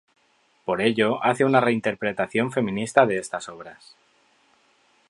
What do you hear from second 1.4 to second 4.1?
una reinterpretación feminista de estas obras.